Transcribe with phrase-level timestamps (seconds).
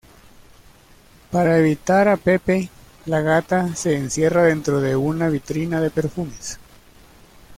[1.29, 2.71] Para evitar a Pepe,
[3.05, 6.57] la gata se encierra dentro de una vitrina de perfumes.